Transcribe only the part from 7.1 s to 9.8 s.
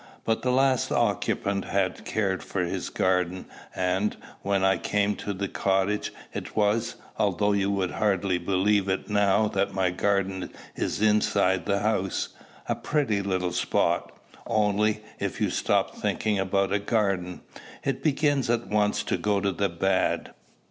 although you would hardly believe it now that